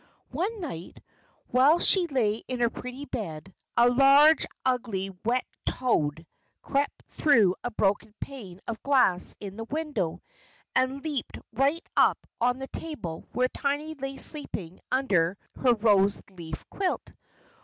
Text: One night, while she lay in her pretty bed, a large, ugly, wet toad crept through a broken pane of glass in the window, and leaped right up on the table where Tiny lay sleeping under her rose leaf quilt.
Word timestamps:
One 0.31 0.61
night, 0.61 0.97
while 1.51 1.79
she 1.79 2.07
lay 2.07 2.37
in 2.47 2.59
her 2.59 2.71
pretty 2.71 3.05
bed, 3.05 3.53
a 3.77 3.87
large, 3.87 4.47
ugly, 4.65 5.11
wet 5.23 5.45
toad 5.63 6.25
crept 6.63 7.03
through 7.09 7.53
a 7.63 7.69
broken 7.69 8.15
pane 8.19 8.61
of 8.67 8.81
glass 8.81 9.35
in 9.39 9.57
the 9.57 9.65
window, 9.65 10.23
and 10.75 11.03
leaped 11.03 11.37
right 11.53 11.85
up 11.95 12.17
on 12.41 12.57
the 12.57 12.67
table 12.69 13.27
where 13.33 13.49
Tiny 13.49 13.93
lay 13.93 14.17
sleeping 14.17 14.79
under 14.91 15.37
her 15.57 15.75
rose 15.75 16.23
leaf 16.31 16.67
quilt. 16.71 17.11